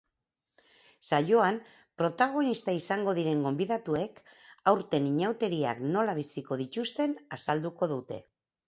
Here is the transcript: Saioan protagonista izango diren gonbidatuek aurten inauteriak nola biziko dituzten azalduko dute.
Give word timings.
Saioan 1.09 1.59
protagonista 2.03 2.75
izango 2.79 3.15
diren 3.19 3.45
gonbidatuek 3.49 4.25
aurten 4.75 5.11
inauteriak 5.13 5.87
nola 5.99 6.19
biziko 6.23 6.63
dituzten 6.65 7.17
azalduko 7.41 7.95
dute. 7.97 8.23